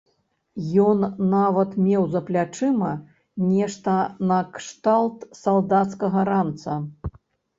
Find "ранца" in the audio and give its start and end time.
6.31-6.73